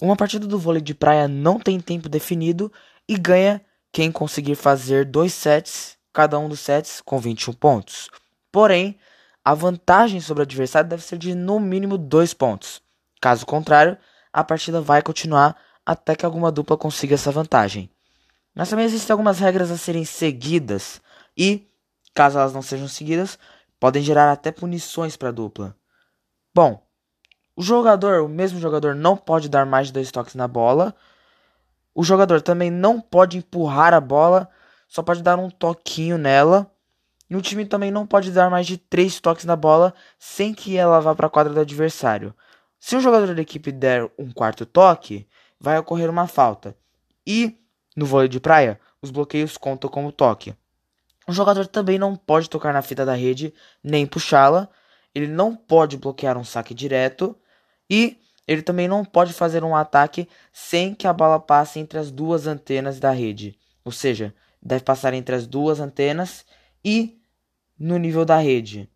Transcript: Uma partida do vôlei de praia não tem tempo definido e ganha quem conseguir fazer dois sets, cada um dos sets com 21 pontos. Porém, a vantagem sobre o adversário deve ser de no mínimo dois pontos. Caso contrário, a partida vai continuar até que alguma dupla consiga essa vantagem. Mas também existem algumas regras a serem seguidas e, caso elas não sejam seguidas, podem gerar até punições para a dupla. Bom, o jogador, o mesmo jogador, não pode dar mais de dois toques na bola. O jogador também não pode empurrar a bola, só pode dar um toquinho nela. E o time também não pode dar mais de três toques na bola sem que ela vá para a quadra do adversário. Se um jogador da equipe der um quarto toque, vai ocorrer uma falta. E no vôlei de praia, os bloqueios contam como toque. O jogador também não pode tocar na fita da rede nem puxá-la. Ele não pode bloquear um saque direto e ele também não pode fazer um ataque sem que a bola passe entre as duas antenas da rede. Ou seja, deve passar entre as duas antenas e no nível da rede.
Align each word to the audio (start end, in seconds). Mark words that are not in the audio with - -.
Uma 0.00 0.16
partida 0.16 0.46
do 0.46 0.58
vôlei 0.58 0.82
de 0.82 0.94
praia 0.94 1.28
não 1.28 1.58
tem 1.58 1.80
tempo 1.80 2.08
definido 2.08 2.72
e 3.08 3.16
ganha 3.16 3.60
quem 3.92 4.10
conseguir 4.10 4.56
fazer 4.56 5.04
dois 5.04 5.32
sets, 5.32 5.96
cada 6.12 6.38
um 6.38 6.48
dos 6.48 6.60
sets 6.60 7.00
com 7.00 7.18
21 7.18 7.52
pontos. 7.52 8.10
Porém, 8.50 8.98
a 9.44 9.54
vantagem 9.54 10.20
sobre 10.20 10.42
o 10.42 10.46
adversário 10.46 10.88
deve 10.88 11.02
ser 11.02 11.18
de 11.18 11.34
no 11.34 11.60
mínimo 11.60 11.96
dois 11.96 12.34
pontos. 12.34 12.82
Caso 13.20 13.46
contrário, 13.46 13.96
a 14.32 14.42
partida 14.42 14.80
vai 14.80 15.00
continuar 15.00 15.56
até 15.86 16.16
que 16.16 16.24
alguma 16.24 16.50
dupla 16.50 16.76
consiga 16.76 17.14
essa 17.14 17.30
vantagem. 17.30 17.88
Mas 18.54 18.70
também 18.70 18.84
existem 18.84 19.12
algumas 19.12 19.38
regras 19.38 19.70
a 19.70 19.76
serem 19.76 20.04
seguidas 20.04 21.00
e, 21.36 21.68
caso 22.12 22.38
elas 22.38 22.52
não 22.52 22.62
sejam 22.62 22.88
seguidas, 22.88 23.38
podem 23.78 24.02
gerar 24.02 24.32
até 24.32 24.50
punições 24.50 25.16
para 25.16 25.28
a 25.28 25.32
dupla. 25.32 25.76
Bom, 26.54 26.84
o 27.56 27.62
jogador, 27.62 28.22
o 28.22 28.28
mesmo 28.28 28.58
jogador, 28.58 28.94
não 28.94 29.16
pode 29.16 29.48
dar 29.48 29.64
mais 29.64 29.88
de 29.88 29.92
dois 29.92 30.10
toques 30.10 30.34
na 30.34 30.48
bola. 30.48 30.94
O 31.94 32.02
jogador 32.02 32.42
também 32.42 32.70
não 32.70 33.00
pode 33.00 33.38
empurrar 33.38 33.94
a 33.94 34.00
bola, 34.00 34.48
só 34.88 35.02
pode 35.02 35.22
dar 35.22 35.38
um 35.38 35.48
toquinho 35.48 36.18
nela. 36.18 36.70
E 37.30 37.36
o 37.36 37.40
time 37.40 37.64
também 37.64 37.90
não 37.90 38.06
pode 38.06 38.32
dar 38.32 38.50
mais 38.50 38.66
de 38.66 38.76
três 38.76 39.20
toques 39.20 39.44
na 39.44 39.54
bola 39.54 39.94
sem 40.18 40.52
que 40.52 40.76
ela 40.76 41.00
vá 41.00 41.14
para 41.14 41.28
a 41.28 41.30
quadra 41.30 41.52
do 41.52 41.60
adversário. 41.60 42.34
Se 42.80 42.96
um 42.96 43.00
jogador 43.00 43.34
da 43.34 43.40
equipe 43.40 43.70
der 43.70 44.10
um 44.18 44.30
quarto 44.32 44.66
toque, 44.66 45.26
vai 45.58 45.78
ocorrer 45.78 46.10
uma 46.10 46.26
falta. 46.26 46.76
E 47.26 47.56
no 47.96 48.04
vôlei 48.04 48.28
de 48.28 48.40
praia, 48.40 48.78
os 49.00 49.10
bloqueios 49.10 49.56
contam 49.56 49.88
como 49.88 50.10
toque. 50.12 50.54
O 51.26 51.32
jogador 51.32 51.66
também 51.68 51.98
não 51.98 52.16
pode 52.16 52.50
tocar 52.50 52.74
na 52.74 52.82
fita 52.82 53.06
da 53.06 53.14
rede 53.14 53.54
nem 53.82 54.06
puxá-la. 54.06 54.68
Ele 55.14 55.28
não 55.28 55.54
pode 55.54 55.96
bloquear 55.96 56.36
um 56.36 56.44
saque 56.44 56.74
direto 56.74 57.34
e 57.90 58.18
ele 58.46 58.62
também 58.62 58.86
não 58.86 59.04
pode 59.04 59.32
fazer 59.32 59.64
um 59.64 59.74
ataque 59.74 60.28
sem 60.52 60.94
que 60.94 61.06
a 61.06 61.12
bola 61.12 61.40
passe 61.40 61.78
entre 61.78 61.98
as 61.98 62.10
duas 62.10 62.46
antenas 62.46 63.00
da 63.00 63.10
rede. 63.10 63.58
Ou 63.84 63.92
seja, 63.92 64.34
deve 64.62 64.84
passar 64.84 65.14
entre 65.14 65.34
as 65.34 65.46
duas 65.46 65.80
antenas 65.80 66.44
e 66.84 67.18
no 67.78 67.96
nível 67.98 68.24
da 68.24 68.38
rede. 68.38 68.88